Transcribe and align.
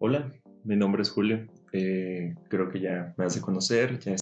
Hola, 0.00 0.32
mi 0.62 0.76
nombre 0.76 1.02
es 1.02 1.10
Julio. 1.10 1.44
Eh, 1.72 2.36
creo 2.48 2.70
que 2.70 2.78
ya 2.78 3.14
me 3.16 3.24
has 3.24 3.34
de 3.34 3.40
conocer. 3.40 3.98
Ya 3.98 4.14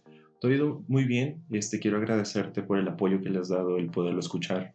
he 0.43 0.55
ido 0.55 0.83
muy 0.89 1.05
bien. 1.05 1.45
Este, 1.51 1.79
quiero 1.79 1.99
agradecerte 1.99 2.63
por 2.63 2.79
el 2.79 2.89
apoyo 2.89 3.21
que 3.21 3.29
le 3.29 3.41
has 3.41 3.49
dado, 3.49 3.77
el 3.77 3.91
poderlo 3.91 4.21
escuchar. 4.21 4.73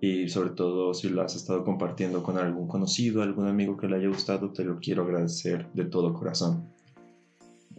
Y 0.00 0.28
sobre 0.28 0.50
todo 0.50 0.94
si 0.94 1.08
lo 1.08 1.22
has 1.22 1.34
estado 1.34 1.64
compartiendo 1.64 2.22
con 2.22 2.38
algún 2.38 2.68
conocido, 2.68 3.22
algún 3.22 3.48
amigo 3.48 3.76
que 3.76 3.88
le 3.88 3.96
haya 3.96 4.06
gustado, 4.06 4.52
te 4.52 4.62
lo 4.62 4.78
quiero 4.78 5.02
agradecer 5.02 5.66
de 5.72 5.84
todo 5.84 6.14
corazón. 6.14 6.70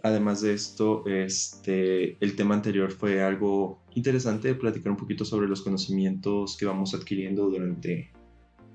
Además 0.03 0.41
de 0.41 0.53
esto, 0.53 1.05
este, 1.05 2.17
el 2.19 2.35
tema 2.35 2.53
anterior 2.55 2.91
fue 2.91 3.23
algo 3.23 3.79
interesante, 3.95 4.53
platicar 4.55 4.91
un 4.91 4.97
poquito 4.97 5.23
sobre 5.23 5.47
los 5.47 5.61
conocimientos 5.61 6.57
que 6.57 6.65
vamos 6.65 6.93
adquiriendo 6.93 7.49
durante 7.49 8.11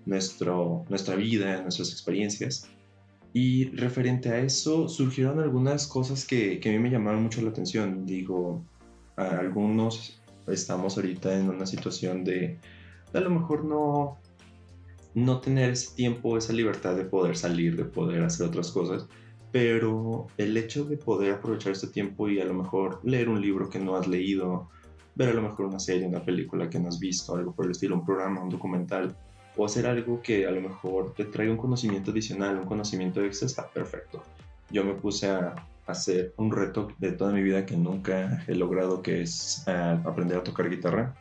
nuestro, 0.07 0.87
nuestra 0.89 1.15
vida, 1.15 1.61
nuestras 1.61 1.93
experiencias. 1.93 2.71
Y 3.33 3.71
referente 3.71 4.29
a 4.29 4.39
eso, 4.39 4.89
surgieron 4.89 5.41
algunas 5.41 5.87
cosas 5.87 6.27
que, 6.27 6.61
que 6.61 6.69
a 6.69 6.73
mí 6.73 6.79
me 6.79 6.91
llamaron 6.91 7.23
mucho 7.23 7.41
la 7.41 7.51
atención. 7.51 8.05
Digo, 8.05 8.63
algunos 9.17 10.21
estamos 10.47 10.97
ahorita 10.97 11.39
en 11.39 11.49
una 11.49 11.67
situación 11.67 12.25
de, 12.25 12.59
a 13.13 13.21
lo 13.21 13.31
mejor 13.31 13.65
no, 13.65 14.19
no 15.15 15.41
tener 15.41 15.71
ese 15.71 15.95
tiempo, 15.95 16.37
esa 16.37 16.53
libertad 16.53 16.97
de 16.97 17.05
poder 17.05 17.37
salir, 17.37 17.77
de 17.77 17.85
poder 17.85 18.23
hacer 18.23 18.47
otras 18.47 18.71
cosas, 18.71 19.07
pero 19.51 20.27
el 20.39 20.57
hecho 20.57 20.85
de 20.85 20.97
poder 20.97 21.35
aprovechar 21.35 21.73
este 21.73 21.89
tiempo 21.89 22.29
y 22.29 22.41
a 22.41 22.45
lo 22.45 22.55
mejor 22.55 23.01
leer 23.05 23.29
un 23.29 23.41
libro 23.41 23.69
que 23.69 23.79
no 23.79 23.97
has 23.97 24.09
leído, 24.09 24.71
ver 25.15 25.29
a 25.29 25.35
lo 25.35 25.43
mejor 25.43 25.67
una 25.67 25.79
serie, 25.79 26.07
una 26.07 26.25
película 26.25 26.71
que 26.71 26.79
no 26.79 26.89
has 26.89 26.99
visto, 26.99 27.37
algo 27.37 27.55
por 27.55 27.67
el 27.67 27.73
estilo, 27.73 27.97
un 27.97 28.07
programa, 28.07 28.43
un 28.43 28.49
documental, 28.49 29.17
o 29.57 29.67
hacer 29.67 29.87
algo 29.87 30.23
que 30.23 30.47
a 30.47 30.51
lo 30.51 30.61
mejor 30.61 31.15
te 31.15 31.25
traiga 31.25 31.53
un 31.53 31.59
conocimiento 31.59 32.11
adicional, 32.11 32.59
un 32.59 32.67
conocimiento 32.67 33.23
extra, 33.23 33.47
está 33.47 33.69
perfecto. 33.69 34.23
Yo 34.71 34.85
me 34.85 34.95
puse 34.95 35.29
a 35.29 35.55
hacer 35.87 36.33
un 36.37 36.51
reto 36.51 36.89
de 36.99 37.13
toda 37.13 37.33
mi 37.33 37.43
vida 37.43 37.67
que 37.67 37.77
nunca 37.77 38.43
he 38.47 38.55
logrado, 38.55 39.03
que 39.03 39.23
es 39.23 39.65
eh, 39.67 39.99
aprender 40.05 40.39
a 40.39 40.45
tocar 40.45 40.71
guitarra. 40.71 41.15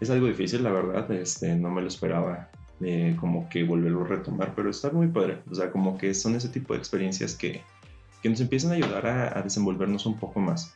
Es 0.00 0.10
algo 0.10 0.26
difícil, 0.26 0.62
la 0.62 0.70
verdad, 0.70 1.10
este, 1.12 1.54
no 1.56 1.70
me 1.70 1.80
lo 1.80 1.88
esperaba 1.88 2.50
eh, 2.80 3.16
como 3.18 3.48
que 3.48 3.64
volverlo 3.64 4.04
a 4.04 4.08
retomar, 4.08 4.54
pero 4.54 4.70
está 4.70 4.90
muy 4.90 5.08
padre. 5.08 5.38
O 5.50 5.54
sea, 5.54 5.70
como 5.72 5.98
que 5.98 6.14
son 6.14 6.36
ese 6.36 6.48
tipo 6.48 6.74
de 6.74 6.78
experiencias 6.78 7.34
que, 7.34 7.62
que 8.22 8.28
nos 8.28 8.40
empiezan 8.40 8.72
a 8.72 8.74
ayudar 8.74 9.06
a, 9.06 9.38
a 9.38 9.42
desenvolvernos 9.42 10.06
un 10.06 10.18
poco 10.18 10.38
más. 10.38 10.74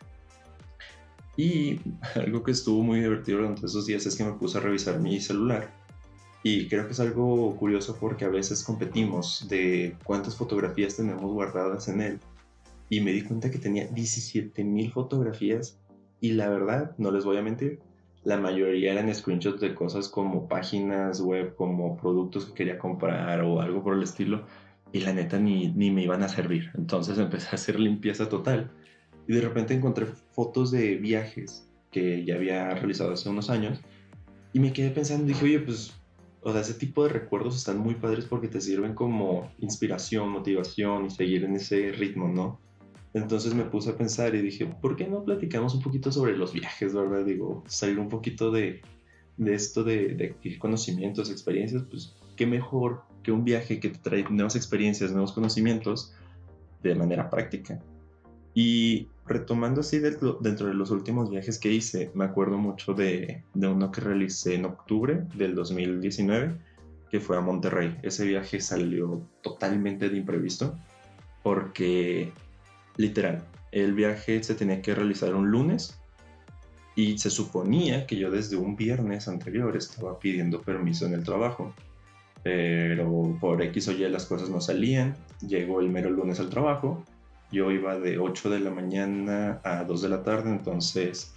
Y 1.37 1.81
algo 2.17 2.43
que 2.43 2.51
estuvo 2.51 2.83
muy 2.83 3.01
divertido 3.01 3.39
durante 3.39 3.67
esos 3.67 3.87
días 3.87 4.05
es 4.07 4.17
que 4.17 4.25
me 4.25 4.33
puse 4.33 4.59
a 4.59 4.61
revisar 4.63 4.99
mi 4.99 5.21
celular 5.21 5.80
y 6.43 6.69
creo 6.69 6.87
que 6.87 6.93
es 6.93 7.01
algo 7.01 7.55
curioso 7.57 7.97
porque 8.01 8.25
a 8.25 8.29
veces 8.29 8.65
competimos 8.65 9.47
de 9.49 9.97
cuántas 10.05 10.37
fotografías 10.37 10.97
tenemos 10.97 11.31
guardadas 11.33 11.89
en 11.89 12.01
él. 12.01 12.21
Y 12.89 13.01
me 13.01 13.13
di 13.13 13.23
cuenta 13.23 13.51
que 13.51 13.59
tenía 13.59 13.89
17.000 13.91 14.93
fotografías 14.93 15.79
y 16.21 16.33
la 16.33 16.49
verdad, 16.49 16.95
no 16.99 17.11
les 17.11 17.25
voy 17.25 17.37
a 17.37 17.43
mentir, 17.43 17.79
la 18.25 18.39
mayoría 18.39 18.93
eran 18.93 19.15
screenshots 19.15 19.61
de 19.61 19.75
cosas 19.75 20.09
como 20.09 20.49
páginas 20.49 21.21
web, 21.21 21.55
como 21.57 21.97
productos 21.97 22.47
que 22.47 22.55
quería 22.55 22.79
comprar 22.79 23.43
o 23.43 23.61
algo 23.61 23.83
por 23.83 23.95
el 23.95 24.03
estilo. 24.03 24.45
Y 24.93 25.01
la 25.01 25.13
neta 25.13 25.39
ni, 25.39 25.69
ni 25.69 25.91
me 25.91 26.03
iban 26.03 26.23
a 26.23 26.29
servir. 26.29 26.71
Entonces 26.75 27.17
empecé 27.19 27.49
a 27.53 27.55
hacer 27.55 27.79
limpieza 27.79 28.29
total. 28.29 28.71
Y 29.29 29.35
de 29.35 29.41
repente 29.41 29.73
encontré 29.73 30.07
fotos 30.07 30.71
de 30.71 30.97
viajes 30.97 31.69
que 31.93 32.25
ya 32.25 32.35
había 32.35 32.71
realizado 32.71 33.13
hace 33.13 33.29
unos 33.29 33.51
años. 33.51 33.81
Y 34.53 34.59
me 34.59 34.73
quedé 34.73 34.91
pensando, 34.91 35.27
dije, 35.27 35.45
oye, 35.45 35.61
pues 35.61 35.95
o 36.43 36.53
sea, 36.53 36.63
ese 36.63 36.75
tipo 36.75 37.03
de 37.05 37.11
recuerdos 37.11 37.57
están 37.57 37.79
muy 37.79 37.95
padres 37.95 38.25
porque 38.25 38.49
te 38.49 38.61
sirven 38.61 38.95
como 38.95 39.53
inspiración, 39.59 40.31
motivación 40.31 41.07
y 41.07 41.11
seguir 41.11 41.45
en 41.45 41.57
ese 41.57 41.93
ritmo, 41.93 42.29
¿no? 42.29 42.59
Entonces 43.13 43.55
me 43.55 43.65
puse 43.65 43.91
a 43.91 43.97
pensar 43.97 44.35
y 44.35 44.41
dije, 44.41 44.67
¿por 44.67 44.97
qué 44.97 45.07
no 45.07 45.25
platicamos 45.25 45.75
un 45.75 45.83
poquito 45.83 46.13
sobre 46.13 46.37
los 46.37 46.53
viajes, 46.53 46.95
verdad? 46.95 47.25
Digo, 47.25 47.65
salir 47.67 47.99
un 47.99 48.09
poquito 48.09 48.51
de, 48.51 48.81
de 49.37 49.55
esto 49.55 49.83
de, 49.83 50.15
de 50.15 50.59
conocimientos, 50.59 51.31
experiencias, 51.31 51.83
pues 51.91 52.15
qué 52.37 52.47
mejor 52.47 53.03
que 53.23 53.33
un 53.33 53.45
viaje 53.45 53.81
que 53.81 53.91
te 53.91 53.99
trae 53.99 54.25
nuevas 54.31 54.57
experiencias, 54.57 55.11
nuevos 55.11 55.33
conocimientos 55.33 56.15
de 56.83 56.95
manera 56.95 57.29
práctica. 57.29 57.83
Y 58.55 59.09
retomando 59.27 59.81
así 59.81 59.99
dentro, 60.01 60.39
de 60.41 60.75
los 60.75 60.91
últimos 60.91 61.31
viajes 61.31 61.59
que 61.59 61.71
hice, 61.73 62.11
me 62.15 62.25
acuerdo 62.25 62.59
mucho 62.59 62.95
de, 62.95 63.45
de, 63.55 63.69
uno 63.69 63.93
que 63.93 64.01
realicé 64.01 64.55
en 64.55 64.65
octubre 64.65 65.25
del 65.35 65.55
2019, 65.55 66.57
que 67.11 67.21
fue 67.21 67.37
a 67.37 67.41
Monterrey. 67.41 67.97
Ese 68.03 68.27
viaje 68.27 68.61
salió 68.61 69.23
totalmente 69.43 70.09
de 70.09 70.17
imprevisto, 70.17 70.77
porque 71.43 72.33
literal, 72.97 73.45
el 73.73 73.95
viaje 73.95 74.43
se 74.43 74.55
tenía 74.55 74.83
que 74.83 74.95
realizar 74.95 75.35
un 75.35 75.51
lunes 75.51 75.97
y 76.97 77.19
se 77.19 77.31
suponía 77.31 78.07
que 78.07 78.17
yo 78.17 78.31
desde 78.31 78.57
un 78.57 78.77
viernes 78.77 79.29
anterior 79.29 79.77
estaba 79.77 80.19
pidiendo 80.19 80.61
permiso 80.61 81.07
en 81.07 81.15
el 81.15 81.25
trabajo. 81.25 81.73
Pero 82.43 83.37
por 83.41 83.63
X 83.63 83.89
o 83.89 83.93
Y 83.93 84.09
las 84.09 84.27
cosas 84.27 84.49
no 84.49 84.61
salían. 84.61 85.15
Llegó 85.47 85.81
el 85.81 85.89
mero 85.89 86.11
lunes 86.11 86.41
al 86.41 86.49
trabajo 86.49 87.05
yo 87.53 87.71
iba 87.71 87.99
de 87.99 88.19
8 88.19 88.51
de 88.51 88.61
la 88.61 88.71
mañana 88.71 89.61
a 89.65 89.85
2 89.85 90.03
de 90.03 90.09
la 90.09 90.23
tarde, 90.23 90.51
entonces 90.51 91.35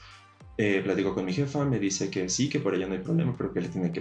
eh, 0.57 0.81
platico 0.84 1.16
con 1.16 1.25
mi 1.25 1.34
jefa, 1.34 1.66
me 1.66 1.79
dice 1.79 2.12
que 2.12 2.29
sí, 2.29 2.47
que 2.47 2.59
por 2.59 2.75
ella 2.75 2.85
no 2.85 2.94
hay 2.94 3.00
problema, 3.00 3.35
pero 3.35 3.51
que 3.51 3.62
le, 3.62 3.69
tengo 3.69 3.91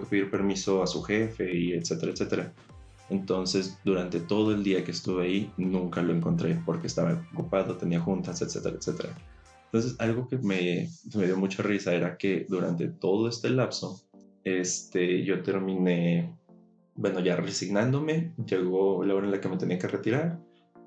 que 0.00 0.06
pedir 0.06 0.30
permiso 0.30 0.82
a 0.82 0.86
su 0.86 1.02
jefe 1.02 1.54
y 1.54 1.72
etcétera, 1.74 2.12
etcétera. 2.12 2.52
Entonces, 3.10 3.78
durante 3.84 4.20
todo 4.20 4.52
el 4.52 4.64
día 4.64 4.82
que 4.84 4.90
estuve 4.90 5.24
ahí, 5.24 5.52
nunca 5.58 6.02
lo 6.02 6.14
encontré 6.14 6.58
porque 6.64 6.86
estaba 6.86 7.22
ocupado, 7.34 7.76
tenía 7.76 8.00
juntas, 8.00 8.40
etcétera, 8.40 8.76
etcétera. 8.76 9.10
Entonces, 9.66 9.96
algo 9.98 10.26
que 10.28 10.38
me, 10.38 10.88
me 11.14 11.26
dio 11.26 11.36
mucha 11.36 11.62
risa 11.62 11.94
era 11.94 12.16
que 12.16 12.46
durante 12.48 12.88
todo 12.88 13.28
este 13.28 13.50
lapso, 13.50 14.00
este, 14.44 15.24
yo 15.24 15.42
terminé, 15.42 16.34
bueno, 16.94 17.20
ya 17.20 17.36
resignándome, 17.36 18.32
llegó 18.46 19.04
la 19.04 19.14
hora 19.14 19.26
en 19.26 19.32
la 19.32 19.40
que 19.40 19.48
me 19.48 19.58
tenía 19.58 19.78
que 19.78 19.88
retirar 19.88 20.40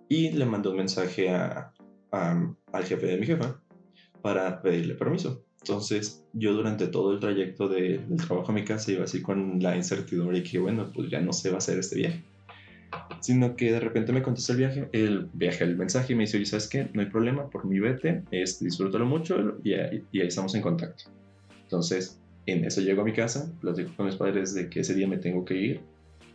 y 0.10 0.32
le 0.32 0.46
mandó 0.46 0.72
un 0.72 0.78
mensaje 0.78 1.30
a, 1.30 1.72
al 2.12 2.84
jefe 2.84 3.06
de 3.06 3.18
mi 3.18 3.26
jefa 3.26 3.62
para 4.22 4.62
pedirle 4.62 4.96
permiso. 4.96 5.46
Entonces 5.62 6.26
yo 6.34 6.54
durante 6.54 6.88
todo 6.88 7.14
el 7.14 7.20
trayecto 7.20 7.70
de, 7.70 8.00
del 8.00 8.18
trabajo 8.18 8.52
a 8.52 8.56
mi 8.56 8.66
casa 8.66 8.92
iba 8.92 9.04
así 9.04 9.22
con 9.22 9.62
la 9.62 9.76
incertidumbre 9.76 10.40
y 10.40 10.44
que 10.44 10.58
bueno, 10.58 10.92
pues 10.94 11.10
ya 11.10 11.22
no 11.22 11.32
se 11.32 11.50
va 11.50 11.56
a 11.56 11.58
hacer 11.60 11.78
este 11.78 11.98
viaje. 11.98 12.24
Sino 13.20 13.56
que 13.56 13.72
de 13.72 13.80
repente 13.80 14.12
me 14.12 14.24
contestó 14.24 14.54
el 14.54 14.58
viaje, 14.58 14.90
el 14.94 15.30
viaje, 15.34 15.64
el 15.64 15.78
mensaje 15.78 16.14
y 16.14 16.16
me 16.16 16.24
dice, 16.24 16.38
oye, 16.38 16.46
¿sabes 16.48 16.68
qué? 16.68 16.90
No 16.94 17.02
hay 17.02 17.10
problema, 17.10 17.50
por 17.50 17.66
mi 17.66 17.80
vete, 17.80 18.24
este, 18.32 18.66
disfrútalo 18.66 19.06
mucho 19.06 19.58
y, 19.64 19.74
y 19.74 20.22
ahí 20.22 20.28
estamos 20.28 20.56
en 20.56 20.62
contacto. 20.62 21.04
Entonces, 21.64 22.20
en 22.48 22.66
eso 22.66 22.82
llego 22.82 23.04
a 23.04 23.06
mi 23.06 23.14
casa, 23.14 23.54
platico 23.62 23.92
con 23.96 24.08
mis 24.08 24.16
padres 24.16 24.56
de 24.56 24.70
que 24.70 24.80
ese 24.80 24.96
día 24.96 25.08
me 25.08 25.18
tengo 25.18 25.46
que 25.46 25.54
ir 25.54 25.82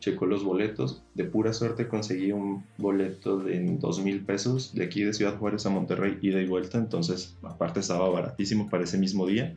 checo 0.05 0.27
los 0.27 0.45
boletos. 0.45 1.03
De 1.15 1.25
pura 1.25 1.53
suerte 1.53 1.89
conseguí 1.89 2.33
un 2.33 2.65
boleto 2.77 3.39
de 3.39 3.77
dos 3.79 4.01
mil 4.01 4.21
pesos 4.25 4.75
de 4.75 4.85
aquí 4.85 5.03
de 5.03 5.15
Ciudad 5.15 5.39
Juárez 5.39 5.65
a 5.65 5.71
Monterrey, 5.71 6.19
ida 6.21 6.41
y 6.41 6.47
vuelta. 6.47 6.79
Entonces, 6.79 7.37
aparte 7.43 7.81
estaba 7.81 8.09
baratísimo 8.11 8.69
para 8.69 8.85
ese 8.85 8.99
mismo 8.99 9.27
día. 9.27 9.55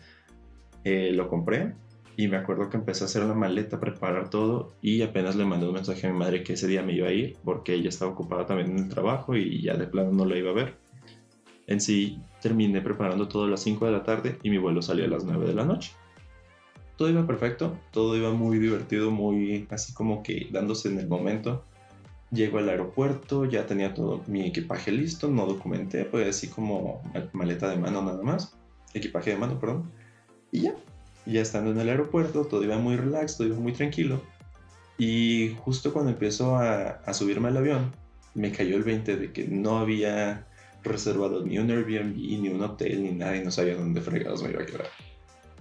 Eh, 0.85 1.12
lo 1.13 1.28
compré 1.28 1.74
y 2.16 2.30
me 2.30 2.38
acuerdo 2.38 2.69
que 2.69 2.78
empecé 2.78 3.03
a 3.03 3.08
hacer 3.08 3.24
la 3.24 3.34
maleta, 3.34 3.80
preparar 3.80 4.30
todo 4.30 4.72
y 4.81 5.02
apenas 5.02 5.35
le 5.35 5.46
mandé 5.46 5.68
un 5.68 5.74
mensaje 5.74 6.08
a 6.08 6.12
mi 6.12 6.18
madre 6.18 6.44
que 6.44 6.53
ese 6.53 6.68
día 6.68 6.81
me 6.81 6.94
iba 6.94 7.09
a 7.09 7.12
ir 7.12 7.38
porque 7.44 7.74
ella 7.74 7.90
estaba 7.90 8.12
ocupada 8.12 8.46
también 8.46 8.72
en 8.72 8.85
el 8.85 8.90
trabajo 8.90 9.35
y 9.35 9.62
ya 9.62 9.75
de 9.75 9.85
plano 9.85 10.12
no 10.14 10.25
la 10.25 10.38
iba 10.38 10.52
a 10.52 10.56
ver. 10.56 10.75
En 11.68 11.81
sí, 11.81 12.19
terminé 12.41 12.79
preparando 12.79 13.28
todo 13.28 13.44
a 13.44 13.50
las 13.50 13.62
5 13.62 13.85
de 13.85 13.91
la 13.91 14.03
tarde 14.03 14.40
y 14.41 14.50
mi 14.50 14.58
vuelo 14.58 14.81
salió 14.81 15.03
a 15.03 15.09
las 15.09 15.25
9 15.25 15.46
de 15.46 15.53
la 15.53 15.66
noche 15.66 15.91
todo 16.97 17.09
iba 17.09 17.25
perfecto, 17.25 17.78
todo 17.91 18.18
iba 18.18 18.31
muy 18.31 18.58
divertido, 18.58 19.12
muy 19.12 19.68
así 19.69 19.94
como 19.94 20.24
que 20.24 20.47
dándose 20.52 20.90
en 20.90 21.00
el 21.00 21.08
momento. 21.08 21.63
Llego 22.32 22.58
al 22.58 22.67
aeropuerto, 22.67 23.46
ya 23.46 23.66
tenía 23.66 23.94
todo 23.94 24.22
mi 24.28 24.47
equipaje 24.47 24.91
listo, 24.91 25.29
no 25.29 25.46
documenté, 25.46 26.03
pues 26.05 26.28
así 26.28 26.49
como 26.49 27.02
maleta 27.32 27.70
de 27.70 27.78
mano 27.78 28.02
nada 28.02 28.22
más, 28.22 28.58
equipaje 28.94 29.29
de 29.29 29.38
mano, 29.38 29.59
perdón. 29.59 29.90
Y 30.52 30.61
ya, 30.61 30.76
ya 31.26 31.41
estando 31.41 31.72
en 31.72 31.79
el 31.79 31.88
aeropuerto, 31.88 32.46
todo 32.46 32.64
iba 32.64 32.78
muy 32.78 32.97
relax, 32.97 33.38
todo 33.38 33.47
iba 33.47 33.58
muy 33.58 33.73
tranquilo. 33.73 34.22
Y 34.97 35.55
justo 35.59 35.93
cuando 35.93 36.11
empiezo 36.11 36.58
a, 36.58 37.14
subirme 37.14 37.50
al 37.50 37.58
avión, 37.58 37.91
me 38.34 38.52
cayó 38.52 38.76
el 38.76 38.84
20 38.84 39.17
de 39.17 39.32
que 39.32 39.47
no 39.47 39.78
había 39.78 40.47
reservado 40.84 41.46
ni 41.46 41.59
un 41.59 41.70
Airbnb, 41.70 42.16
ni 42.16 42.50
un 42.50 42.61
hotel, 42.61 43.03
ni 43.03 43.11
nada, 43.11 43.38
y 43.38 43.43
no 43.43 43.52
sabía 43.52 43.76
dónde 43.76 44.02
fregados 44.02 44.41
me 44.41 44.50
iba 44.50 44.64
a 44.64 44.66
quedar. 44.66 44.88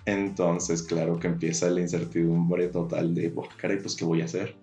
Entonces, 0.06 0.82
claro 0.85 1.19
que 1.19 1.26
empieza 1.26 1.69
la 1.69 1.81
incertidumbre 1.81 2.69
total 2.69 3.14
de, 3.14 3.32
oh, 3.35 3.47
caray, 3.56 3.81
pues, 3.81 3.97
¿qué 3.97 4.05
voy 4.05 4.23
a 4.23 4.26
hacer? 4.26 4.56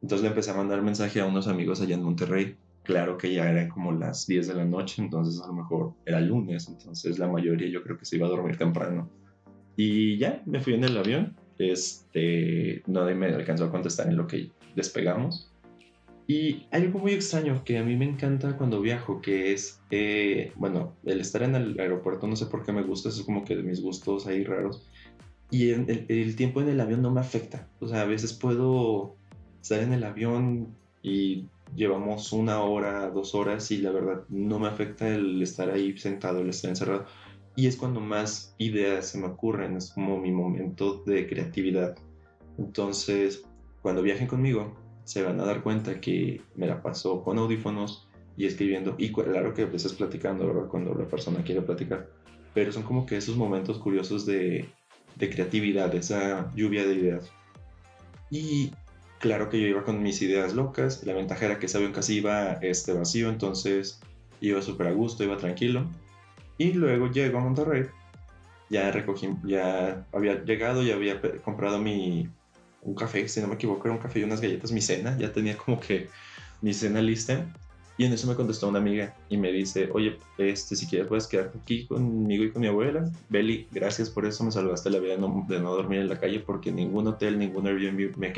Entonces 0.00 0.22
le 0.22 0.28
empecé 0.28 0.52
a 0.52 0.54
mandar 0.54 0.80
mensaje 0.82 1.20
a 1.20 1.26
unos 1.26 1.48
amigos 1.48 1.80
allá 1.80 1.96
en 1.96 2.04
Monterrey. 2.04 2.56
Claro 2.84 3.18
que 3.18 3.34
ya 3.34 3.50
eran 3.50 3.68
como 3.68 3.92
las 3.92 4.26
10 4.26 4.48
de 4.48 4.54
la 4.54 4.64
noche, 4.64 5.02
entonces 5.02 5.42
a 5.42 5.48
lo 5.48 5.52
mejor 5.52 5.92
era 6.06 6.20
lunes, 6.20 6.68
entonces 6.68 7.18
la 7.18 7.28
mayoría 7.28 7.68
yo 7.68 7.82
creo 7.82 7.98
que 7.98 8.06
se 8.06 8.16
iba 8.16 8.26
a 8.26 8.30
dormir 8.30 8.56
temprano. 8.56 9.10
Y 9.76 10.18
ya, 10.18 10.42
me 10.46 10.60
fui 10.60 10.74
en 10.74 10.84
el 10.84 10.96
avión. 10.96 11.36
Este, 11.58 12.82
nadie 12.86 13.14
me 13.14 13.26
alcanzó 13.26 13.64
a 13.64 13.70
contestar 13.70 14.08
en 14.08 14.16
lo 14.16 14.26
que 14.26 14.50
despegamos. 14.74 15.49
Y 16.30 16.68
algo 16.70 17.00
muy 17.00 17.10
extraño 17.10 17.64
que 17.64 17.76
a 17.76 17.82
mí 17.82 17.96
me 17.96 18.04
encanta 18.04 18.56
cuando 18.56 18.80
viajo, 18.80 19.20
que 19.20 19.52
es, 19.52 19.80
eh, 19.90 20.52
bueno, 20.54 20.94
el 21.04 21.20
estar 21.20 21.42
en 21.42 21.56
el 21.56 21.80
aeropuerto, 21.80 22.28
no 22.28 22.36
sé 22.36 22.46
por 22.46 22.64
qué 22.64 22.70
me 22.70 22.84
gusta, 22.84 23.08
eso 23.08 23.18
es 23.18 23.26
como 23.26 23.44
que 23.44 23.56
de 23.56 23.64
mis 23.64 23.82
gustos 23.82 24.28
ahí 24.28 24.44
raros. 24.44 24.86
Y 25.50 25.70
el, 25.70 26.06
el, 26.06 26.36
tiempo 26.36 26.60
en 26.60 26.68
el 26.68 26.80
avión 26.80 27.02
no 27.02 27.10
me 27.10 27.18
afecta. 27.18 27.66
O 27.80 27.88
sea, 27.88 28.02
a 28.02 28.04
veces 28.04 28.32
puedo 28.32 29.16
estar 29.60 29.80
en 29.80 29.92
el 29.92 30.04
avión 30.04 30.68
y 31.02 31.46
llevamos 31.74 32.32
una 32.32 32.60
hora, 32.60 33.10
dos 33.10 33.34
horas 33.34 33.68
y 33.72 33.78
la 33.78 33.90
verdad 33.90 34.22
no 34.28 34.60
me 34.60 34.68
afecta 34.68 35.08
el 35.08 35.42
estar 35.42 35.68
ahí 35.68 35.98
sentado, 35.98 36.42
el 36.42 36.50
estar 36.50 36.70
encerrado. 36.70 37.06
Y 37.56 37.66
es 37.66 37.74
cuando 37.74 37.98
más 37.98 38.54
ideas 38.56 39.08
se 39.08 39.18
me 39.18 39.26
ocurren, 39.26 39.76
es 39.76 39.90
como 39.90 40.16
mi 40.16 40.30
momento 40.30 41.02
de 41.04 41.26
creatividad. 41.26 41.96
Entonces, 42.56 43.42
cuando 43.82 44.00
viajen 44.00 44.28
conmigo, 44.28 44.76
se 45.10 45.24
van 45.24 45.40
a 45.40 45.44
dar 45.44 45.64
cuenta 45.64 46.00
que 46.00 46.40
me 46.54 46.68
la 46.68 46.82
paso 46.82 47.24
con 47.24 47.36
audífonos 47.36 48.06
y 48.36 48.46
escribiendo. 48.46 48.94
Y 48.96 49.10
claro 49.10 49.52
que 49.54 49.64
estás 49.64 49.94
platicando, 49.94 50.46
¿verdad? 50.46 50.68
Cuando 50.68 50.94
la 50.94 51.08
persona 51.08 51.42
quiere 51.42 51.62
platicar. 51.62 52.08
Pero 52.54 52.70
son 52.70 52.84
como 52.84 53.06
que 53.06 53.16
esos 53.16 53.34
momentos 53.34 53.78
curiosos 53.78 54.24
de, 54.24 54.68
de 55.16 55.30
creatividad, 55.30 55.92
esa 55.96 56.48
lluvia 56.54 56.86
de 56.86 56.94
ideas. 56.94 57.32
Y 58.30 58.70
claro 59.18 59.48
que 59.48 59.60
yo 59.60 59.66
iba 59.66 59.82
con 59.82 60.00
mis 60.00 60.22
ideas 60.22 60.54
locas. 60.54 61.02
La 61.02 61.12
ventaja 61.12 61.46
era 61.46 61.58
que 61.58 61.66
ese 61.66 61.78
avión 61.78 61.92
casi 61.92 62.18
iba 62.18 62.52
este, 62.62 62.92
vacío, 62.92 63.30
entonces 63.30 64.00
iba 64.40 64.62
súper 64.62 64.86
a 64.86 64.92
gusto, 64.92 65.24
iba 65.24 65.38
tranquilo. 65.38 65.90
Y 66.56 66.74
luego 66.74 67.10
llego 67.10 67.38
a 67.38 67.40
Monterrey. 67.40 67.86
Ya 68.68 68.92
recogí, 68.92 69.28
ya 69.42 70.06
había 70.12 70.44
llegado, 70.44 70.84
ya 70.84 70.94
había 70.94 71.20
comprado 71.42 71.80
mi, 71.80 72.28
un 72.82 72.94
café, 72.94 73.28
si 73.28 73.40
no 73.40 73.48
me 73.48 73.54
equivoco, 73.54 73.86
era 73.86 73.94
un 73.94 74.00
café 74.00 74.20
y 74.20 74.24
unas 74.24 74.40
galletas, 74.40 74.72
mi 74.72 74.80
cena, 74.80 75.16
ya 75.18 75.32
tenía 75.32 75.56
como 75.56 75.80
que 75.80 76.08
mi 76.62 76.72
cena 76.72 77.02
lista. 77.02 77.46
Y 77.98 78.06
en 78.06 78.14
eso 78.14 78.26
me 78.26 78.34
contestó 78.34 78.66
una 78.66 78.78
amiga 78.78 79.14
y 79.28 79.36
me 79.36 79.52
dice, 79.52 79.90
oye, 79.92 80.18
este, 80.38 80.74
si 80.74 80.86
quieres 80.86 81.06
puedes 81.06 81.26
quedarte 81.26 81.58
aquí 81.58 81.86
conmigo 81.86 82.44
y 82.44 82.50
con 82.50 82.62
mi 82.62 82.68
abuela. 82.68 83.10
Beli, 83.28 83.68
gracias 83.70 84.08
por 84.08 84.24
eso, 84.24 84.42
me 84.42 84.50
salvaste 84.50 84.88
la 84.88 85.00
vida 85.00 85.16
de 85.16 85.18
no, 85.18 85.44
de 85.46 85.60
no 85.60 85.74
dormir 85.74 86.00
en 86.00 86.08
la 86.08 86.18
calle 86.18 86.40
porque 86.40 86.72
ningún 86.72 87.06
hotel, 87.08 87.38
ningún 87.38 87.66
Airbnb 87.66 88.16
me, 88.16 88.32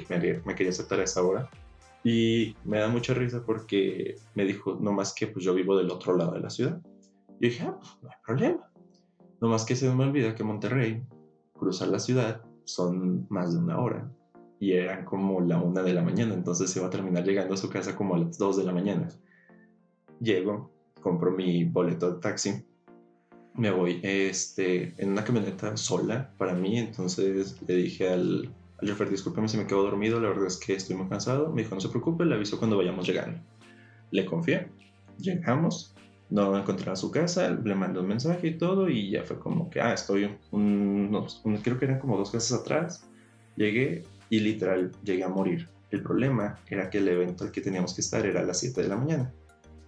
me, 0.44 0.54
quería 0.56 0.70
aceptar 0.70 0.98
a 0.98 1.04
esa 1.04 1.22
hora. 1.22 1.48
Y 2.02 2.56
me 2.64 2.78
da 2.78 2.88
mucha 2.88 3.14
risa 3.14 3.44
porque 3.46 4.16
me 4.34 4.44
dijo, 4.44 4.76
no 4.80 4.90
más 4.90 5.14
que 5.14 5.28
pues 5.28 5.44
yo 5.44 5.54
vivo 5.54 5.78
del 5.78 5.92
otro 5.92 6.16
lado 6.16 6.32
de 6.32 6.40
la 6.40 6.50
ciudad. 6.50 6.80
Y 7.38 7.50
dije, 7.50 7.62
ah, 7.64 7.76
pues 7.78 7.92
no 8.02 8.08
hay 8.10 8.16
problema. 8.26 8.68
No 9.40 9.48
más 9.48 9.64
que 9.64 9.76
se 9.76 9.88
me 9.94 10.04
olvida 10.04 10.34
que 10.34 10.42
Monterrey, 10.42 11.04
cruzar 11.56 11.86
la 11.86 12.00
ciudad, 12.00 12.42
son 12.64 13.26
más 13.30 13.52
de 13.52 13.60
una 13.60 13.78
hora 13.78 14.10
y 14.62 14.74
eran 14.74 15.04
como 15.04 15.40
la 15.40 15.58
una 15.58 15.82
de 15.82 15.92
la 15.92 16.02
mañana, 16.02 16.34
entonces 16.34 16.70
se 16.70 16.78
iba 16.78 16.86
a 16.86 16.90
terminar 16.90 17.24
llegando 17.24 17.54
a 17.54 17.56
su 17.56 17.68
casa 17.68 17.96
como 17.96 18.14
a 18.14 18.18
las 18.18 18.38
dos 18.38 18.56
de 18.56 18.62
la 18.62 18.72
mañana. 18.72 19.08
Llego, 20.20 20.70
compro 21.00 21.32
mi 21.32 21.64
boleto 21.64 22.12
de 22.12 22.20
taxi, 22.20 22.64
me 23.56 23.72
voy 23.72 23.98
este, 24.04 24.94
en 24.98 25.10
una 25.10 25.24
camioneta 25.24 25.76
sola 25.76 26.30
para 26.38 26.54
mí, 26.54 26.78
entonces 26.78 27.60
le 27.66 27.74
dije 27.74 28.08
al, 28.08 28.54
al 28.80 28.86
chofer, 28.86 29.10
discúlpeme 29.10 29.48
si 29.48 29.56
me 29.56 29.66
quedo 29.66 29.82
dormido, 29.82 30.20
la 30.20 30.28
verdad 30.28 30.46
es 30.46 30.58
que 30.58 30.74
estoy 30.74 30.94
muy 30.94 31.08
cansado, 31.08 31.52
me 31.52 31.62
dijo, 31.62 31.74
no 31.74 31.80
se 31.80 31.88
preocupe, 31.88 32.24
le 32.24 32.36
aviso 32.36 32.60
cuando 32.60 32.76
vayamos 32.76 33.04
llegando. 33.04 33.40
Le 34.12 34.24
confié, 34.24 34.68
llegamos, 35.18 35.92
no 36.30 36.56
encontré 36.56 36.88
a 36.88 36.94
su 36.94 37.10
casa, 37.10 37.50
le 37.50 37.74
mandé 37.74 37.98
un 37.98 38.06
mensaje 38.06 38.46
y 38.46 38.58
todo, 38.58 38.88
y 38.88 39.10
ya 39.10 39.24
fue 39.24 39.40
como 39.40 39.68
que, 39.70 39.80
ah, 39.80 39.92
estoy, 39.92 40.30
un, 40.52 41.26
creo 41.64 41.80
que 41.80 41.86
eran 41.86 41.98
como 41.98 42.16
dos 42.16 42.30
casas 42.30 42.60
atrás, 42.60 43.08
llegué, 43.56 44.04
y 44.32 44.40
literal 44.40 44.92
llegué 45.04 45.24
a 45.24 45.28
morir. 45.28 45.68
El 45.90 46.02
problema 46.02 46.58
era 46.66 46.88
que 46.88 46.98
el 46.98 47.08
evento 47.08 47.44
al 47.44 47.52
que 47.52 47.60
teníamos 47.60 47.92
que 47.92 48.00
estar 48.00 48.24
era 48.24 48.40
a 48.40 48.44
las 48.44 48.60
7 48.60 48.80
de 48.80 48.88
la 48.88 48.96
mañana 48.96 49.30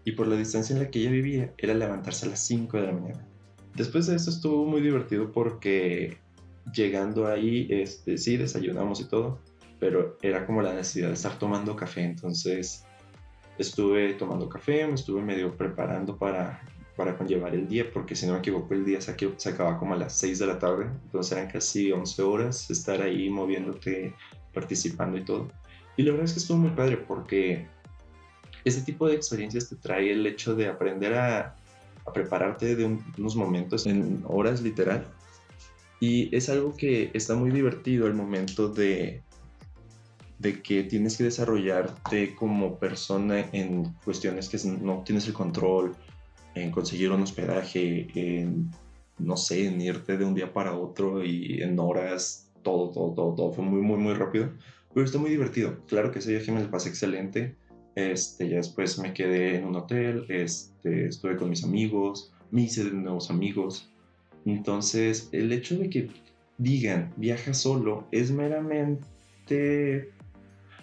y 0.04 0.12
por 0.12 0.26
la 0.26 0.36
distancia 0.36 0.76
en 0.76 0.82
la 0.82 0.90
que 0.90 0.98
ella 0.98 1.12
vivía 1.12 1.54
era 1.56 1.72
levantarse 1.72 2.26
a 2.26 2.28
las 2.28 2.40
5 2.40 2.76
de 2.76 2.86
la 2.86 2.92
mañana. 2.92 3.26
Después 3.74 4.06
de 4.06 4.16
eso 4.16 4.28
estuvo 4.28 4.66
muy 4.66 4.82
divertido 4.82 5.32
porque 5.32 6.18
llegando 6.74 7.26
ahí, 7.26 7.68
este, 7.70 8.18
sí, 8.18 8.36
desayunamos 8.36 9.00
y 9.00 9.08
todo, 9.08 9.40
pero 9.80 10.18
era 10.20 10.44
como 10.44 10.60
la 10.60 10.74
necesidad 10.74 11.08
de 11.08 11.14
estar 11.14 11.38
tomando 11.38 11.74
café, 11.74 12.02
entonces 12.02 12.84
estuve 13.56 14.12
tomando 14.12 14.50
café, 14.50 14.86
me 14.86 14.92
estuve 14.92 15.22
medio 15.22 15.56
preparando 15.56 16.18
para 16.18 16.60
para 16.96 17.16
conllevar 17.16 17.54
el 17.54 17.68
día, 17.68 17.90
porque 17.92 18.14
si 18.14 18.26
no 18.26 18.34
me 18.34 18.38
equivoco 18.38 18.72
el 18.74 18.84
día 18.84 19.00
se, 19.00 19.10
acaba 19.48 19.78
como 19.78 19.94
a 19.94 19.96
las 19.96 20.16
6 20.18 20.38
de 20.38 20.46
la 20.46 20.58
tarde, 20.58 20.86
entonces 21.04 21.32
eran 21.32 21.50
casi 21.50 21.90
11 21.90 22.22
horas 22.22 22.70
estar 22.70 23.02
ahí 23.02 23.28
moviéndote, 23.30 24.14
participando 24.52 25.18
y 25.18 25.24
todo. 25.24 25.50
Y 25.96 26.02
la 26.02 26.12
verdad 26.12 26.26
es 26.26 26.32
que 26.34 26.38
estuvo 26.38 26.58
muy 26.58 26.70
padre 26.70 26.96
porque 26.96 27.66
ese 28.64 28.82
tipo 28.82 29.08
de 29.08 29.14
experiencias 29.14 29.68
te 29.68 29.76
trae 29.76 30.12
el 30.12 30.26
hecho 30.26 30.54
de 30.54 30.68
aprender 30.68 31.14
a, 31.14 31.56
a 32.06 32.12
prepararte 32.12 32.76
de 32.76 32.98
unos 33.18 33.36
momentos 33.36 33.86
en 33.86 34.22
horas 34.26 34.62
literal. 34.62 35.06
Y 36.00 36.34
es 36.34 36.48
algo 36.48 36.76
que 36.76 37.10
está 37.14 37.34
muy 37.34 37.50
divertido 37.50 38.06
el 38.06 38.14
momento 38.14 38.68
de, 38.68 39.22
de 40.38 40.62
que 40.62 40.84
tienes 40.84 41.16
que 41.16 41.24
desarrollarte 41.24 42.34
como 42.34 42.78
persona 42.78 43.48
en 43.52 43.94
cuestiones 44.04 44.48
que 44.48 44.58
no 44.82 45.02
tienes 45.04 45.26
el 45.26 45.32
control 45.32 45.96
en 46.54 46.70
conseguir 46.70 47.10
un 47.10 47.22
hospedaje, 47.22 48.06
en, 48.14 48.70
no 49.18 49.36
sé, 49.36 49.66
en 49.66 49.80
irte 49.80 50.16
de 50.16 50.24
un 50.24 50.34
día 50.34 50.52
para 50.52 50.76
otro 50.76 51.24
y 51.24 51.62
en 51.62 51.78
horas, 51.78 52.50
todo, 52.62 52.90
todo, 52.90 53.12
todo, 53.14 53.34
todo. 53.34 53.52
Fue 53.52 53.64
muy, 53.64 53.80
muy, 53.80 53.98
muy 53.98 54.14
rápido. 54.14 54.50
Pero 54.92 55.04
está 55.04 55.18
muy 55.18 55.30
divertido. 55.30 55.78
Claro 55.88 56.12
que 56.12 56.20
ese 56.20 56.32
viaje 56.32 56.52
me 56.52 56.62
lo 56.62 56.70
pasé 56.70 56.88
excelente. 56.88 57.56
Este, 57.96 58.48
ya 58.48 58.56
después 58.56 58.98
me 58.98 59.12
quedé 59.12 59.56
en 59.56 59.64
un 59.64 59.76
hotel, 59.76 60.26
este, 60.28 61.06
estuve 61.06 61.36
con 61.36 61.50
mis 61.50 61.62
amigos, 61.62 62.32
me 62.50 62.62
hice 62.62 62.84
de 62.84 62.90
nuevos 62.92 63.30
amigos. 63.30 63.90
Entonces, 64.44 65.28
el 65.32 65.52
hecho 65.52 65.78
de 65.78 65.90
que 65.90 66.10
digan 66.58 67.12
viaja 67.16 67.54
solo 67.54 68.06
es 68.10 68.30
meramente, 68.30 70.10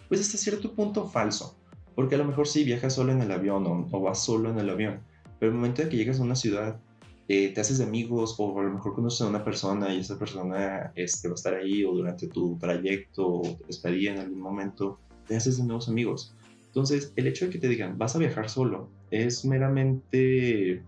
pues 0.07 0.21
hasta 0.21 0.37
cierto 0.37 0.73
punto 0.73 1.07
falso. 1.07 1.57
Porque 1.95 2.15
a 2.15 2.17
lo 2.17 2.25
mejor 2.25 2.47
sí 2.47 2.63
viajas 2.63 2.95
solo 2.95 3.11
en 3.11 3.21
el 3.21 3.31
avión 3.31 3.67
o, 3.67 3.87
o 3.91 4.01
vas 4.01 4.23
solo 4.23 4.49
en 4.49 4.59
el 4.59 4.69
avión 4.69 5.01
pero 5.41 5.53
el 5.53 5.57
momento 5.57 5.81
de 5.81 5.89
que 5.89 5.97
llegas 5.97 6.19
a 6.19 6.23
una 6.23 6.35
ciudad, 6.35 6.79
eh, 7.27 7.51
te 7.51 7.61
haces 7.61 7.79
de 7.79 7.85
amigos 7.85 8.35
o 8.37 8.59
a 8.59 8.63
lo 8.63 8.69
mejor 8.69 8.93
conoces 8.93 9.21
a 9.21 9.27
una 9.27 9.43
persona 9.43 9.91
y 9.91 10.01
esa 10.01 10.19
persona 10.19 10.91
este, 10.93 11.29
va 11.29 11.31
a 11.31 11.35
estar 11.35 11.55
ahí 11.55 11.83
o 11.83 11.93
durante 11.93 12.27
tu 12.27 12.59
trayecto 12.59 13.27
o 13.27 13.57
estadía 13.67 14.13
en 14.13 14.19
algún 14.19 14.39
momento, 14.39 14.99
te 15.27 15.35
haces 15.35 15.57
de 15.57 15.63
nuevos 15.63 15.89
amigos. 15.89 16.35
Entonces, 16.67 17.11
el 17.15 17.25
hecho 17.25 17.45
de 17.45 17.51
que 17.51 17.57
te 17.57 17.67
digan, 17.69 17.97
vas 17.97 18.15
a 18.15 18.19
viajar 18.19 18.51
solo, 18.51 18.87
es 19.09 19.43
meramente 19.43 20.83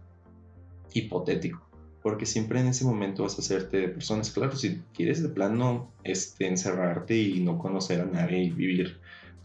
hipotético, 0.93 1.67
porque 2.03 2.27
siempre 2.27 2.59
en 2.59 2.67
ese 2.67 2.85
momento 2.85 3.23
vas 3.23 3.39
a 3.39 3.41
hacerte 3.41 3.77
de 3.77 3.87
personas. 3.87 4.29
Claro, 4.29 4.55
si 4.55 4.83
quieres 4.93 5.23
de 5.23 5.29
plano 5.29 5.89
este, 6.03 6.45
encerrarte 6.45 7.17
y 7.17 7.39
no 7.39 7.57
conocer 7.57 8.01
a 8.01 8.05
nadie 8.05 8.43
y 8.43 8.49
vivir 8.51 8.99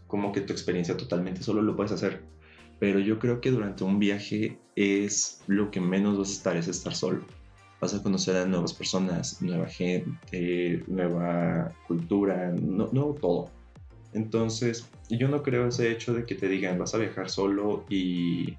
como 0.05 0.31
que 0.31 0.41
tu 0.41 0.53
experiencia 0.53 0.95
totalmente 0.95 1.41
solo, 1.41 1.63
lo 1.63 1.75
puedes 1.75 1.93
hacer 1.93 2.21
pero 2.79 2.99
yo 2.99 3.19
creo 3.19 3.41
que 3.41 3.51
durante 3.51 3.83
un 3.83 3.99
viaje 3.99 4.57
es 4.75 5.41
lo 5.47 5.69
que 5.69 5.81
menos 5.81 6.17
vas 6.17 6.29
a 6.29 6.33
estar, 6.33 6.57
es 6.57 6.67
estar 6.67 6.95
solo. 6.95 7.21
Vas 7.81 7.93
a 7.93 8.01
conocer 8.01 8.35
a 8.37 8.45
nuevas 8.45 8.73
personas, 8.73 9.41
nueva 9.41 9.67
gente, 9.67 10.83
nueva 10.87 11.71
cultura, 11.87 12.51
nuevo 12.51 13.15
todo. 13.19 13.49
Entonces, 14.13 14.89
yo 15.09 15.27
no 15.27 15.43
creo 15.43 15.67
ese 15.67 15.91
hecho 15.91 16.13
de 16.13 16.25
que 16.25 16.35
te 16.35 16.47
digan 16.47 16.79
vas 16.79 16.95
a 16.95 16.97
viajar 16.97 17.29
solo 17.29 17.85
y 17.89 18.57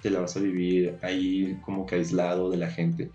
te 0.00 0.10
la 0.10 0.20
vas 0.20 0.36
a 0.36 0.40
vivir 0.40 0.96
ahí 1.02 1.58
como 1.64 1.86
que 1.86 1.96
aislado 1.96 2.50
de 2.50 2.58
la 2.58 2.70
gente. 2.70 3.10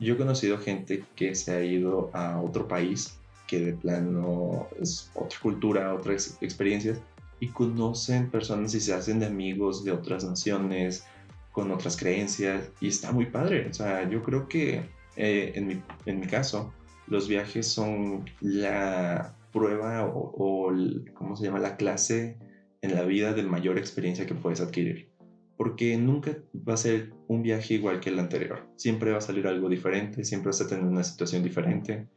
Yo 0.00 0.14
he 0.14 0.16
conocido 0.16 0.58
gente 0.58 1.04
que 1.14 1.34
se 1.34 1.52
ha 1.52 1.64
ido 1.64 2.10
a 2.14 2.40
otro 2.40 2.66
país 2.68 3.18
que 3.46 3.60
de 3.60 3.72
plano 3.74 4.66
es 4.80 5.10
otra 5.14 5.38
cultura, 5.40 5.94
otras 5.94 6.38
experiencias 6.40 7.00
y 7.40 7.48
conocen 7.48 8.30
personas 8.30 8.74
y 8.74 8.80
se 8.80 8.94
hacen 8.94 9.20
de 9.20 9.26
amigos 9.26 9.84
de 9.84 9.92
otras 9.92 10.24
naciones, 10.24 11.04
con 11.52 11.70
otras 11.70 11.96
creencias, 11.96 12.70
y 12.80 12.88
está 12.88 13.12
muy 13.12 13.26
padre. 13.26 13.68
O 13.68 13.72
sea, 13.72 14.08
yo 14.08 14.22
creo 14.22 14.48
que 14.48 14.82
eh, 15.16 15.52
en, 15.54 15.66
mi, 15.66 15.82
en, 16.06 16.20
mi, 16.20 16.26
caso, 16.26 16.72
los 17.06 17.28
viajes 17.28 17.66
son 17.68 18.24
la 18.40 19.36
prueba 19.52 20.04
o, 20.06 20.32
o, 20.36 20.72
¿cómo 21.14 21.36
se 21.36 21.44
llama? 21.44 21.60
La 21.60 21.76
clase 21.76 22.38
en 22.82 22.94
la 22.94 23.02
vida 23.02 23.32
de 23.32 23.42
mayor 23.44 23.78
experiencia 23.78 24.26
que 24.26 24.34
puedes 24.34 24.60
adquirir. 24.60 25.10
Porque 25.56 25.96
nunca 25.96 26.36
va 26.68 26.74
a 26.74 26.76
ser 26.76 27.12
un 27.28 27.42
viaje 27.42 27.74
igual 27.74 28.00
que 28.00 28.10
el 28.10 28.18
anterior. 28.18 28.68
Siempre 28.76 29.12
va 29.12 29.18
a 29.18 29.20
salir 29.20 29.46
algo 29.46 29.68
diferente, 29.68 30.24
siempre 30.24 30.48
vas 30.48 30.60
a 30.60 30.66
tener 30.66 30.84
una 30.84 31.04
situación 31.04 31.44
diferente. 31.44 32.08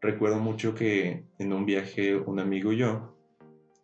Recuerdo 0.00 0.38
mucho 0.38 0.74
que 0.74 1.24
en 1.38 1.52
un 1.52 1.66
viaje 1.66 2.16
un 2.16 2.38
amigo 2.38 2.72
y 2.72 2.78
yo 2.78 3.15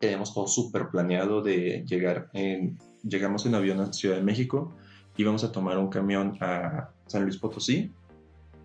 teníamos 0.02 0.34
todo 0.34 0.48
súper 0.48 0.88
planeado 0.88 1.42
de 1.42 1.84
llegar 1.86 2.28
en, 2.32 2.76
llegamos 3.04 3.46
en 3.46 3.54
avión 3.54 3.78
a 3.78 3.92
Ciudad 3.92 4.16
de 4.16 4.22
México, 4.22 4.72
íbamos 5.16 5.44
a 5.44 5.52
tomar 5.52 5.78
un 5.78 5.90
camión 5.90 6.36
a 6.40 6.90
San 7.06 7.22
Luis 7.22 7.36
Potosí 7.36 7.92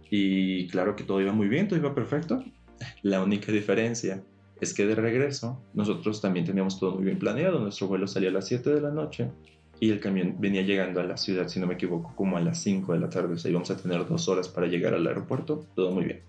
y 0.10 0.68
claro 0.70 0.96
que 0.96 1.04
todo 1.04 1.22
iba 1.22 1.32
muy 1.34 1.48
bien, 1.48 1.68
todo 1.68 1.78
iba 1.78 1.94
perfecto. 1.94 2.44
La 3.04 3.22
única 3.22 3.52
diferencia 3.52 4.24
es 4.60 4.74
que 4.74 4.88
de 4.88 4.96
regreso 4.96 5.62
nosotros 5.76 6.22
también 6.22 6.44
teníamos 6.44 6.80
todo 6.80 6.96
muy 6.96 7.04
bien 7.04 7.20
planeado. 7.20 7.60
Nuestro 7.60 7.88
vuelo 7.88 8.08
salía 8.08 8.30
a 8.30 8.34
las 8.34 8.48
7 8.48 8.72
de 8.72 8.82
la 8.82 8.90
noche 8.90 9.30
y 9.80 9.92
el 9.92 10.00
camión 10.00 10.38
venía 10.40 10.64
llegando 10.64 11.02
a 11.02 11.04
la 11.04 11.18
ciudad, 11.18 11.48
si 11.50 11.60
no 11.60 11.68
me 11.68 11.76
equivoco, 11.76 12.14
como 12.16 12.38
a 12.38 12.42
las 12.42 12.58
5 12.64 12.94
de 12.94 13.00
la 13.00 13.12
tarde. 13.12 13.36
O 13.36 13.38
sea, 13.38 13.52
íbamos 13.52 13.70
a 13.70 13.78
tener 13.78 14.08
dos 14.08 14.28
horas 14.28 14.50
para 14.50 14.66
llegar 14.66 14.96
al 14.96 15.06
aeropuerto, 15.06 15.68
todo 15.76 15.92
muy 15.92 16.06
bien. 16.06 16.22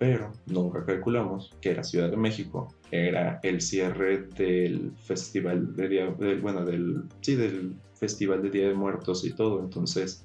Pero 0.00 0.32
nunca 0.46 0.84
calculamos 0.84 1.54
que 1.60 1.70
era 1.70 1.84
Ciudad 1.84 2.10
de 2.10 2.16
México, 2.16 2.74
era 2.90 3.40
el 3.42 3.60
cierre 3.60 4.28
del 4.36 4.92
festival 5.04 5.76
de 5.76 5.88
día, 5.88 6.06
bueno, 6.40 6.64
del, 6.64 7.04
sí, 7.20 7.34
del 7.34 7.74
festival 7.94 8.42
de 8.42 8.50
Día 8.50 8.68
de 8.68 8.74
Muertos 8.74 9.24
y 9.24 9.32
todo. 9.32 9.60
Entonces, 9.60 10.24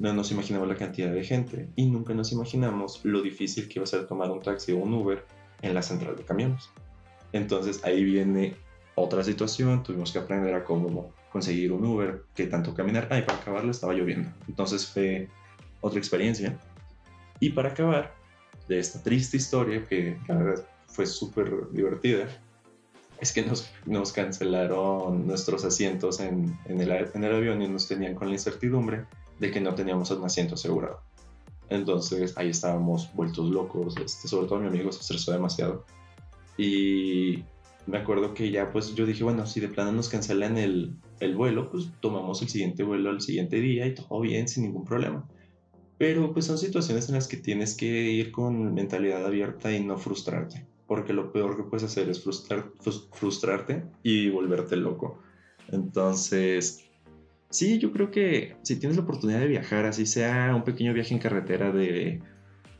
no 0.00 0.14
nos 0.14 0.32
imaginamos 0.32 0.66
la 0.66 0.76
cantidad 0.76 1.12
de 1.12 1.22
gente 1.22 1.68
y 1.76 1.86
nunca 1.86 2.14
nos 2.14 2.32
imaginamos 2.32 3.04
lo 3.04 3.20
difícil 3.20 3.68
que 3.68 3.78
iba 3.78 3.84
a 3.84 3.86
ser 3.86 4.06
tomar 4.06 4.30
un 4.30 4.40
taxi 4.40 4.72
o 4.72 4.78
un 4.78 4.94
Uber 4.94 5.24
en 5.60 5.74
la 5.74 5.82
central 5.82 6.16
de 6.16 6.24
camiones. 6.24 6.70
Entonces 7.32 7.84
ahí 7.84 8.02
viene 8.02 8.54
otra 8.94 9.22
situación, 9.22 9.82
tuvimos 9.82 10.10
que 10.10 10.18
aprender 10.18 10.54
a 10.54 10.64
cómo 10.64 11.12
conseguir 11.30 11.70
un 11.72 11.84
Uber, 11.84 12.24
que 12.34 12.46
tanto 12.46 12.74
caminar, 12.74 13.08
ay, 13.10 13.22
para 13.22 13.38
acabarlo 13.38 13.70
estaba 13.70 13.92
lloviendo. 13.92 14.30
Entonces 14.48 14.86
fue 14.86 15.28
otra 15.82 15.98
experiencia. 15.98 16.58
Y 17.38 17.50
para 17.50 17.68
acabar 17.68 18.14
de 18.68 18.78
esta 18.78 19.02
triste 19.02 19.36
historia, 19.36 19.86
que 19.86 20.16
la 20.28 20.34
verdad 20.36 20.66
fue 20.90 21.06
súper 21.06 21.70
divertida, 21.72 22.28
es 23.20 23.32
que 23.32 23.44
nos, 23.44 24.12
cancelaron 24.12 25.26
nuestros 25.26 25.64
asientos 25.64 26.20
en, 26.20 26.58
en, 26.64 26.80
el, 26.80 26.90
en 26.90 27.24
el 27.24 27.34
avión 27.34 27.60
y 27.62 27.68
nos 27.68 27.86
tenían 27.86 28.14
con 28.14 28.28
la 28.28 28.34
incertidumbre 28.34 29.04
de 29.38 29.50
que 29.50 29.60
no 29.60 29.74
teníamos 29.74 30.10
un 30.10 30.24
asiento 30.24 30.54
asegurado. 30.54 31.00
Entonces 31.68 32.36
ahí 32.36 32.50
estábamos 32.50 33.12
vueltos 33.14 33.50
locos, 33.50 33.94
este, 33.98 34.26
sobre 34.26 34.48
todo 34.48 34.58
mi 34.58 34.68
amigo 34.68 34.90
se 34.90 35.00
estresó 35.00 35.32
demasiado. 35.32 35.84
Y 36.56 37.44
me 37.86 37.98
acuerdo 37.98 38.34
que 38.34 38.50
ya 38.50 38.72
pues 38.72 38.94
yo 38.94 39.06
dije, 39.06 39.22
bueno, 39.22 39.46
si 39.46 39.60
de 39.60 39.68
plano 39.68 39.92
nos 39.92 40.08
cancelan 40.08 40.56
el, 40.58 40.96
el 41.20 41.36
vuelo, 41.36 41.70
pues 41.70 41.88
tomamos 42.00 42.42
el 42.42 42.48
siguiente 42.48 42.82
vuelo 42.82 43.10
al 43.10 43.20
siguiente 43.20 43.60
día 43.60 43.86
y 43.86 43.94
todo 43.94 44.20
bien, 44.20 44.48
sin 44.48 44.64
ningún 44.64 44.84
problema. 44.84 45.28
Pero 45.98 46.32
pues 46.32 46.46
son 46.46 46.56
situaciones 46.58 47.08
en 47.08 47.16
las 47.16 47.28
que 47.28 47.36
tienes 47.36 47.76
que 47.76 47.86
ir 47.86 48.32
con 48.32 48.74
mentalidad 48.74 49.24
abierta 49.26 49.70
y 49.72 49.84
no 49.84 49.98
frustrarte, 49.98 50.66
porque 50.90 51.12
lo 51.12 51.30
peor 51.30 51.56
que 51.56 51.62
puedes 51.62 51.84
hacer 51.84 52.10
es 52.10 52.20
frustrar, 52.20 52.72
frustrarte 53.12 53.84
y 54.02 54.28
volverte 54.28 54.74
loco. 54.74 55.20
Entonces, 55.68 56.84
Sí, 57.48 57.78
yo 57.78 57.92
creo 57.92 58.10
que 58.10 58.56
si 58.62 58.76
tienes 58.76 58.96
la 58.96 59.04
oportunidad 59.04 59.38
de 59.38 59.46
viajar, 59.46 59.84
así 59.84 60.04
sea 60.04 60.52
un 60.54 60.64
pequeño 60.64 60.92
viaje 60.92 61.14
en 61.14 61.20
carretera 61.20 61.70
de 61.70 62.20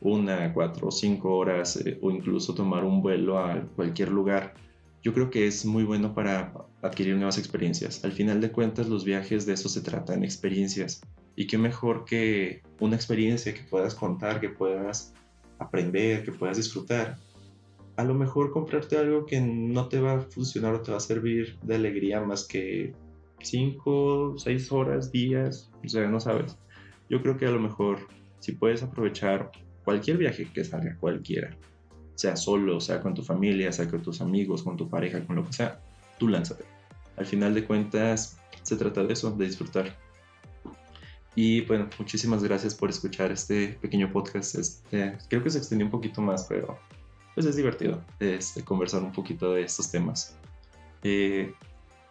una, 0.01 0.53
cuatro 0.53 0.89
o 0.89 0.91
cinco 0.91 1.37
horas, 1.37 1.77
eh, 1.77 1.99
o 2.03 2.11
incluso 2.11 2.53
tomar 2.53 2.85
un 2.85 3.01
vuelo 3.01 3.39
a 3.39 3.63
cualquier 3.77 4.11
lugar, 4.11 4.55
yo 5.03 5.15
creo 5.15 5.31
que 5.31 5.47
es 5.47 5.65
muy 5.65 5.85
bueno 5.85 6.13
para 6.13 6.53
adquirir 6.83 7.15
nuevas 7.15 7.39
experiencias. 7.39 8.05
Al 8.05 8.13
final 8.13 8.41
de 8.41 8.51
cuentas, 8.51 8.89
los 8.89 9.05
viajes 9.05 9.47
de 9.47 9.53
eso 9.53 9.69
se 9.69 9.83
tratan, 9.83 10.25
experiencias. 10.25 11.01
Y 11.37 11.47
qué 11.47 11.59
mejor 11.59 12.05
que 12.05 12.63
una 12.81 12.97
experiencia 12.97 13.55
que 13.55 13.63
puedas 13.63 13.95
contar, 13.95 14.41
que 14.41 14.51
puedas 14.51 15.15
aprender, 15.61 16.25
que 16.25 16.33
puedas 16.33 16.57
disfrutar. 16.57 17.17
A 18.01 18.05
lo 18.05 18.15
mejor 18.15 18.51
comprarte 18.51 18.97
algo 18.97 19.27
que 19.27 19.43
no 19.43 19.89
te 19.89 20.01
va 20.01 20.15
a 20.15 20.21
funcionar 20.23 20.73
o 20.73 20.81
te 20.81 20.91
va 20.91 20.97
a 20.97 21.01
servir 21.01 21.59
de 21.61 21.75
alegría 21.75 22.23
más 22.23 22.47
que 22.47 22.95
5, 23.43 24.37
6 24.39 24.73
horas, 24.73 25.13
días, 25.13 25.71
o 25.85 25.87
sea, 25.87 26.09
no 26.09 26.19
sabes. 26.19 26.57
Yo 27.11 27.21
creo 27.21 27.37
que 27.37 27.45
a 27.45 27.51
lo 27.51 27.61
mejor 27.61 27.99
si 28.39 28.53
puedes 28.53 28.83
aprovechar 28.83 29.53
cualquier 29.85 30.17
viaje 30.17 30.51
que 30.51 30.65
salga, 30.65 30.97
cualquiera, 30.99 31.55
sea 32.15 32.37
solo, 32.37 32.81
sea 32.81 33.03
con 33.03 33.13
tu 33.13 33.23
familia, 33.23 33.71
sea 33.71 33.87
con 33.87 34.01
tus 34.01 34.23
amigos, 34.23 34.63
con 34.63 34.79
tu 34.79 34.89
pareja, 34.89 35.23
con 35.27 35.37
lo 35.37 35.45
que 35.45 35.53
sea, 35.53 35.83
tú 36.19 36.27
lánzate. 36.27 36.65
Al 37.19 37.27
final 37.27 37.53
de 37.53 37.67
cuentas, 37.67 38.41
se 38.63 38.77
trata 38.77 39.05
de 39.05 39.13
eso, 39.13 39.31
de 39.33 39.45
disfrutar. 39.45 39.95
Y 41.35 41.61
bueno, 41.67 41.91
muchísimas 41.99 42.43
gracias 42.43 42.75
por 42.75 42.89
escuchar 42.89 43.31
este 43.31 43.79
pequeño 43.83 44.11
podcast. 44.11 44.55
Este, 44.55 45.19
creo 45.29 45.45
que 45.45 45.51
se 45.51 45.59
extendió 45.59 45.85
un 45.85 45.91
poquito 45.91 46.23
más, 46.23 46.47
pero 46.49 46.79
pues 47.35 47.47
es 47.47 47.57
divertido 47.57 48.01
este, 48.19 48.65
conversar 48.65 49.03
un 49.03 49.13
poquito 49.13 49.53
de 49.53 49.63
estos 49.63 49.91
temas. 49.91 50.37
Eh, 51.03 51.53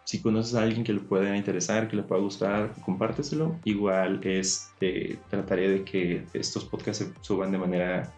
si 0.04 0.20
conoces 0.20 0.54
a 0.54 0.62
alguien 0.62 0.82
que 0.82 0.92
le 0.92 1.00
pueda 1.00 1.36
interesar, 1.36 1.88
que 1.88 1.96
le 1.96 2.02
pueda 2.02 2.20
gustar, 2.20 2.72
compárteselo. 2.84 3.56
Igual 3.64 4.20
este, 4.24 5.18
trataré 5.28 5.68
de 5.68 5.84
que 5.84 6.26
estos 6.32 6.64
podcasts 6.64 7.04
se 7.04 7.12
suban 7.20 7.52
de 7.52 7.58
manera 7.58 8.12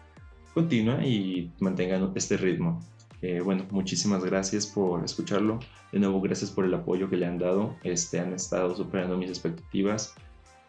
continua 0.53 1.05
y 1.05 1.51
mantengan 1.59 2.11
este 2.15 2.37
ritmo. 2.37 2.79
Eh, 3.21 3.41
bueno, 3.41 3.65
muchísimas 3.69 4.23
gracias 4.23 4.65
por 4.65 5.03
escucharlo. 5.03 5.59
De 5.91 5.99
nuevo, 5.99 6.19
gracias 6.19 6.49
por 6.49 6.65
el 6.65 6.73
apoyo 6.73 7.09
que 7.09 7.17
le 7.17 7.25
han 7.25 7.37
dado. 7.37 7.75
Este, 7.83 8.19
han 8.19 8.33
estado 8.33 8.75
superando 8.75 9.17
mis 9.17 9.29
expectativas 9.29 10.15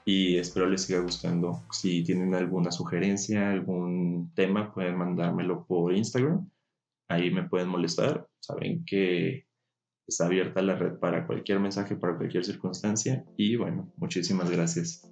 y 0.05 0.37
espero 0.39 0.69
les 0.69 0.83
siga 0.83 1.01
gustando. 1.01 1.63
Si 1.71 2.05
tienen 2.05 2.35
alguna 2.35 2.71
sugerencia, 2.71 3.51
algún 3.51 4.33
tema, 4.35 4.73
pueden 4.73 4.97
mandármelo 4.97 5.67
por 5.67 5.95
Instagram. 5.95 6.49
Ahí 7.09 7.31
me 7.31 7.49
pueden 7.49 7.69
molestar. 7.69 8.29
Saben 8.41 8.85
que 8.85 9.47
Está 10.07 10.27
abierta 10.27 10.61
la 10.61 10.77
red 10.77 10.99
para 10.99 11.27
cualquier 11.27 11.61
mensaje, 11.61 11.97
para 11.97 12.17
cualquier 12.17 12.45
circunstancia. 12.45 13.25
Y 13.37 13.57
bueno, 13.57 13.91
muchísimas 13.97 14.51
gracias. 14.51 15.11